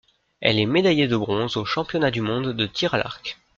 [0.39, 3.37] Elle est médaillée de bronze aux championnats du monde de tir à l'arc.